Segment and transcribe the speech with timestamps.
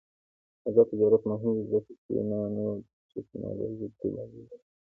[0.67, 4.59] آزاد تجارت مهم دی ځکه چې نانوټیکنالوژي تبادله کوي.